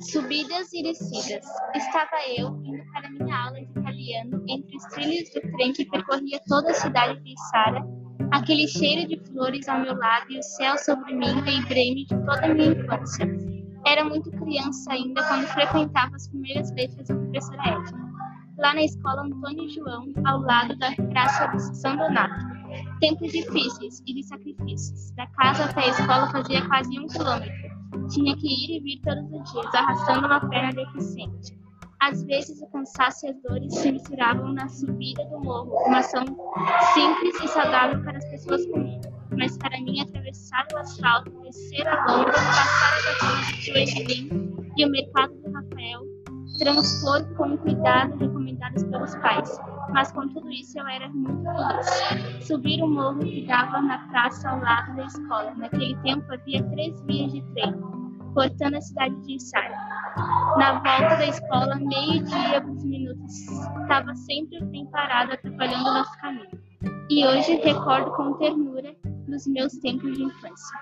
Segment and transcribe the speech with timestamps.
[0.00, 1.44] Subidas e descidas.
[1.74, 6.40] Estava eu indo para minha aula de italiano entre os trilhos do trem que percorria
[6.48, 7.84] toda a cidade de Sara,
[8.30, 12.46] aquele cheiro de flores ao meu lado e o céu sobre mim lembrei-me de toda
[12.46, 13.26] a minha infância.
[13.86, 18.12] Era muito criança ainda quando frequentava as primeiras letras da professora Edna,
[18.58, 22.46] lá na escola Antônio João, ao lado da Praça de São Donato.
[23.00, 25.10] Tempos difíceis e de sacrifícios.
[25.12, 27.69] Da casa até a escola fazia quase um quilômetro
[28.08, 31.58] tinha que ir e vir todos os dias, arrastando uma perna deficiente.
[32.00, 36.24] Às vezes, o cansaço e as dores se misturavam na subida do morro, uma ação
[36.94, 39.04] simples e saudável para as pessoas comuns.
[39.36, 44.86] Mas para mim, atravessar o asfalto, descer a longa, passar as ruas de Egelim e
[44.86, 46.00] o mercado do Rafael,
[46.58, 49.60] transpor com cuidado recomendados pelos pais.
[49.92, 51.42] Mas com tudo isso eu era muito
[52.08, 52.19] feliz.
[52.50, 55.54] Subir o morro que dava na praça ao lado da escola.
[55.54, 57.72] Naquele tempo havia três vias de trem
[58.34, 59.70] cortando a cidade de Içara.
[60.58, 63.32] Na volta da escola, meio-dia, alguns minutos,
[63.82, 66.50] estava sempre o trem parado atrapalhando o nosso caminho.
[67.08, 68.96] E hoje recordo com ternura
[69.28, 70.78] dos meus tempos de infância.